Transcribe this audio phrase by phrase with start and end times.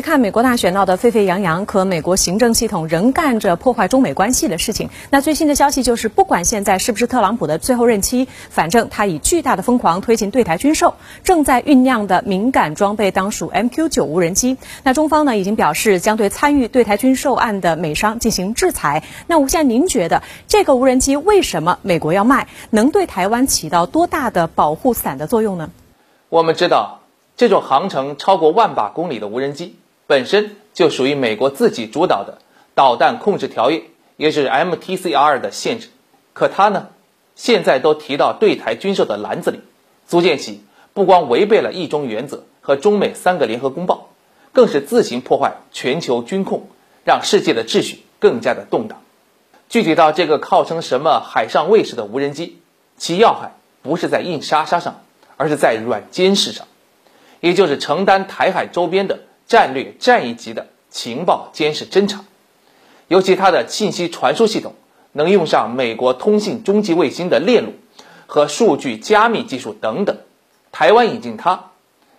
[0.00, 4.90] 看美国大选闹得沸沸扬扬，可美国行政系统仍干着破坏中美关系的事情。
[5.10, 10.94] 那最新的消息就是，不管现在是不是特朗普的最后任期，反正他以巨大的疯狂推进对台军售，
[11.24, 14.56] 正在酝酿的敏感装备当属 MQ9 无人机。
[14.82, 19.02] 那中方呢已经表示将对参与对台军售案的美商进行制裁。
[19.26, 22.48] 那吴先生，您觉得这个无人机为什么美国要卖？
[22.70, 25.70] 能对台湾起到多大的保护伞的作用呢？
[26.28, 27.00] 我们知道，
[27.36, 29.79] 这种航程超过万把公里的无人机。
[30.10, 32.38] 本身就属于美国自己主导的
[32.74, 33.84] 导弹控制条约，
[34.16, 35.86] 也就是 MTCR 的限制。
[36.32, 36.88] 可它呢，
[37.36, 39.60] 现在都提到对台军售的篮子里，
[40.08, 44.08] 足见其不光违背了一中原则和中美三个联合公报，
[44.52, 46.66] 更是自行破坏全球军控，
[47.04, 49.00] 让世界的秩序更加的动荡。
[49.68, 52.58] 具体到这个号称什么海上卫士的无人机，
[52.96, 55.02] 其要害不是在硬杀杀上，
[55.36, 56.66] 而是在软监视上，
[57.38, 59.20] 也就是承担台海周边的。
[59.50, 62.24] 战略战役级的情报监视侦察，
[63.08, 64.74] 尤其它的信息传输系统
[65.10, 67.72] 能用上美国通信中继卫星的链路
[68.28, 70.18] 和数据加密技术等等。
[70.70, 71.72] 台湾引进它，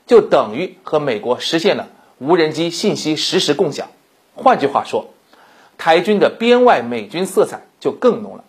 [0.07, 3.87] 就等于和美国实现了无人机信息实时共享。
[4.35, 5.13] 换句话说，
[5.77, 8.43] 台军的边外美军色彩就更浓了，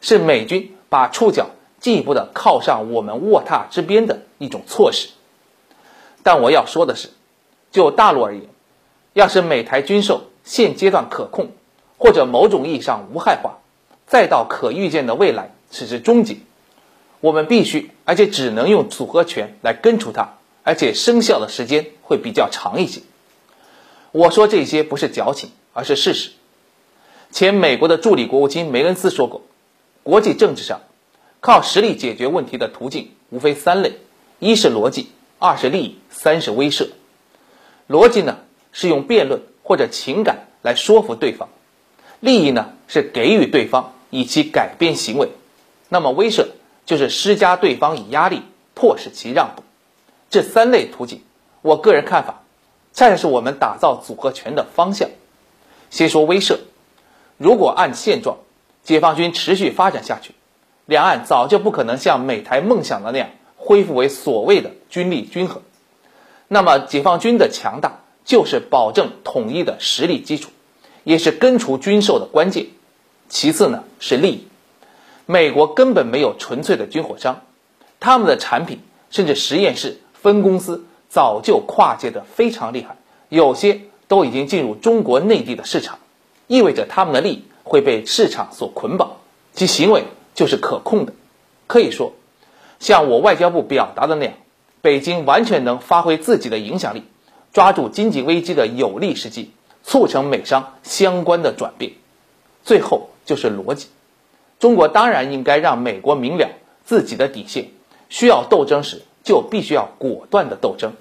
[0.00, 5.10] 是美军把触角进一步的靠上我们卧榻之边的一种措施。
[6.24, 7.10] 但我要说的是。
[7.74, 8.44] 就大陆而言，
[9.14, 11.48] 要是美台军售现阶段可控，
[11.98, 13.58] 或者某种意义上无害化，
[14.06, 16.36] 再到可预见的未来此之终结，
[17.18, 23.02] 我们必须而且只能用组合拳来根除它，而且生效的时间会比较长一些。
[24.12, 26.30] 我说这些不是矫情，而是事实。
[27.32, 29.42] 前美国的助理国务卿梅恩斯说过，
[30.04, 30.80] 国际政治上
[31.40, 33.94] 靠实力解决问题的途径无非三类：
[34.38, 35.08] 一是逻辑，
[35.40, 36.86] 二是利益，三是威慑。
[37.88, 38.38] 逻辑呢
[38.72, 41.48] 是用辩论或者情感来说服对方，
[42.20, 45.28] 利益呢是给予对方以其改变行为，
[45.88, 46.46] 那么威慑
[46.86, 48.42] 就是施加对方以压力
[48.74, 49.62] 迫使其让步。
[50.30, 51.20] 这三类途径，
[51.62, 52.42] 我个人看法，
[52.92, 55.10] 恰恰是我们打造组合拳的方向。
[55.90, 56.58] 先说威慑，
[57.36, 58.38] 如果按现状，
[58.82, 60.34] 解放军持续发展下去，
[60.86, 65.62] 两岸早就不可能像美台梦想的那样恢复为所谓的军力均衡。
[66.48, 70.50] 那么，解放军的强大就是保证统一的实力基础，
[71.02, 72.66] 也是根除军售的关键。
[73.28, 74.46] 其次呢是利益，
[75.26, 77.40] 美国根本没有纯粹的军火商，
[77.98, 82.96] 他们的产品甚至实验室分公司早就跨界的非常厉害，
[83.30, 85.98] 有些都已经进入中国内地的市场，
[86.46, 89.16] 意味着他们的利益会被市场所捆绑，
[89.54, 91.14] 其行为就是可控的。
[91.66, 92.12] 可以说，
[92.78, 94.34] 像我外交部表达的那样。
[94.84, 97.04] 北京完全能发挥自己的影响力，
[97.54, 99.50] 抓住经济危机的有利时机，
[99.82, 101.92] 促成美商相关的转变。
[102.64, 103.86] 最后就是逻辑，
[104.58, 106.50] 中国当然应该让美国明了
[106.84, 107.70] 自己的底线，
[108.10, 110.92] 需要斗争时就必须要果断的斗争。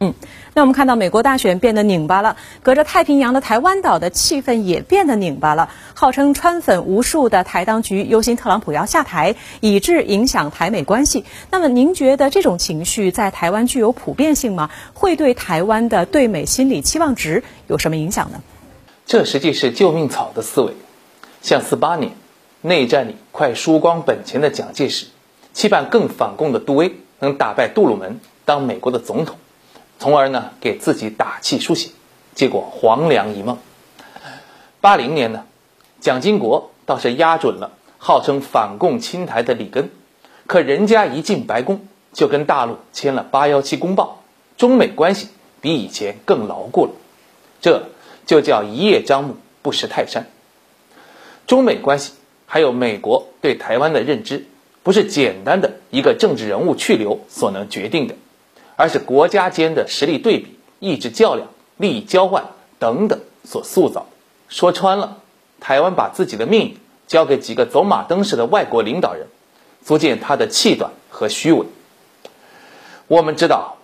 [0.00, 0.14] 嗯，
[0.54, 5.70] 那我们看到美国大选变得拧巴了，隔着太平洋的台湾岛的气氛也变得拧巴了。
[5.94, 11.24] 号称川粉无数的台当局忧心特朗普要下台，以致影响台美关系。
[11.50, 14.70] 那么您觉得这种情绪在台湾具有普遍性吗？
[14.94, 18.40] 会对台湾的对美心理期望值有什么影响呢？
[19.04, 20.74] 这实际是救命草的思维。
[21.42, 22.12] 像四八年
[22.60, 25.06] 内战里快输光本钱的蒋介石，
[25.52, 29.38] 期盼更反共的杜威能打败杜鲁门当美国的总统。
[29.98, 31.90] 从而呢，给自己打气输血，
[32.34, 33.58] 结果黄粱一梦。
[34.80, 35.44] 八零年呢，
[36.00, 39.90] 蒋经国倒是压准了号称反共亲台的里根，
[40.46, 41.80] 可人家一进白宫
[42.12, 44.22] 就跟大陆签了八幺七公报，
[44.56, 45.28] 中美关系
[45.60, 46.92] 比以前更牢固了。
[47.60, 47.88] 这
[48.24, 50.26] 就叫一叶障目不识泰山。
[51.48, 52.12] 中美关系
[52.46, 54.46] 还有美国对台湾的认知，
[54.84, 58.14] 不是简单的一个政治人物去留所能决定的。
[58.78, 62.44] 而是国家间的实力对比、意志较量、利益交换
[62.78, 64.06] 等等所塑造。
[64.48, 65.18] 说穿了，
[65.58, 66.76] 台湾把自己的命运
[67.08, 69.26] 交给几个走马灯似的外国领导人，
[69.84, 71.66] 足见他的气短和虚伪。
[73.08, 73.78] 我们知道，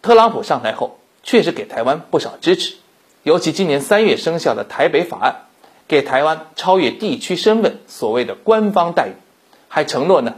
[0.00, 2.76] 特朗普上台后确实给台湾不少支持，
[3.24, 5.36] 尤其今年三月生效的台北法案，
[5.86, 9.12] 给台湾超越地区身份所谓的官方待遇，
[9.68, 10.36] 还承诺呢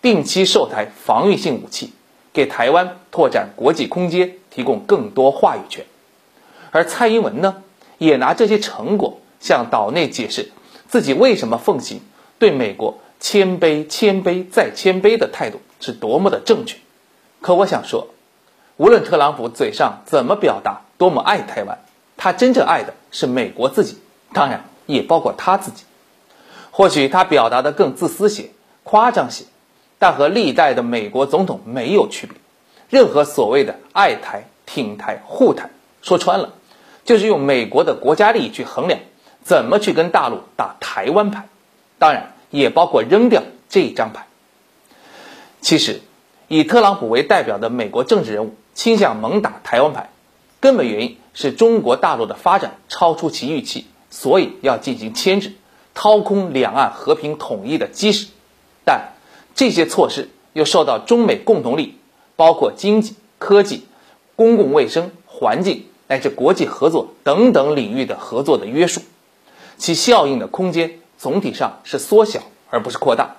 [0.00, 1.92] 定期售台防御性武器。
[2.32, 5.84] 给台湾拓展国际空间提供更多话语权，
[6.70, 7.62] 而蔡英文呢，
[7.98, 10.50] 也拿这些成果向岛内解释
[10.88, 12.00] 自己为什么奉行
[12.38, 16.78] 对美国谦卑、谦卑再谦卑的态度是多么的正确。
[17.40, 18.08] 可我想说，
[18.76, 21.78] 无论特朗普嘴上怎么表达多么爱台湾，
[22.16, 23.98] 他真正爱的是美国自己，
[24.32, 25.84] 当然也包括他自己。
[26.70, 28.50] 或许他表达的更自私些、
[28.84, 29.44] 夸张些，
[29.98, 32.36] 但和历代的美国总统没有区别。
[32.90, 35.70] 任何所谓的爱台、挺台、护台，
[36.02, 36.54] 说穿了，
[37.04, 39.00] 就是用美国的国家利益去衡量
[39.42, 41.48] 怎么去跟大陆打台湾牌，
[41.98, 44.26] 当然也包括扔掉这张牌。
[45.60, 46.00] 其实，
[46.46, 50.10] 以特朗普为代表的美国政治人物倾向猛打台湾牌，
[50.60, 55.52] 根本原因是中国大陆的发展超出其预期，所以要进行牵制。
[55.94, 58.28] 掏空两岸和平统一的基石，
[58.84, 59.14] 但
[59.58, 61.94] 这些措施又受到中美共同利益，
[62.36, 63.88] 包括经济、科技、
[64.36, 69.02] 公共卫生、环境乃至国际合作等等领域的合作的约束，
[69.76, 72.40] 其效应的空间总体上是缩小
[72.70, 73.38] 而不是扩大。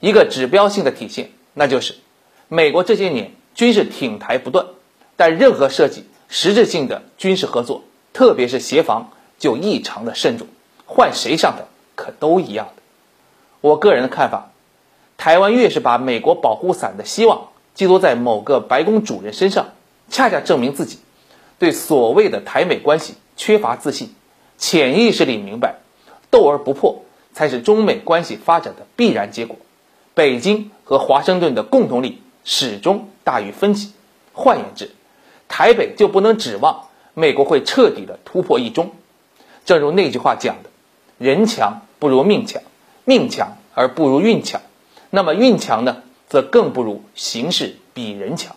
[0.00, 1.96] 一个指标性的体现，那就是
[2.48, 4.64] 美国这些年军事挺台不断，
[5.14, 10.46] 但任何涉及实质性的军事合作，特别是协防，就异常的慎重，
[10.86, 11.66] 换谁上台。
[11.94, 12.82] 可都一样的。
[13.60, 14.50] 我个人的看法，
[15.24, 19.68] 台湾越是把美国保护伞的希望寄托在某个白宫主任身上，
[20.10, 20.98] 恰恰证明自己
[21.58, 24.14] 对所谓的台美关系缺乏自信，
[24.58, 25.76] 潜意识里明白，
[26.28, 29.56] 斗而不破才是中美关系发展的必然结果。
[30.12, 33.94] 北京和华盛顿的共同力始终大于分歧。
[34.34, 34.90] 换言之，
[35.48, 38.92] 台北就不能指望美国会彻底的突破一中。
[39.64, 40.68] 正如那句话讲的。
[41.16, 42.60] 人强不如命强，
[43.06, 44.60] 命强而不如运强，
[45.14, 48.56] 那么运强呢，则更不如形势比人强。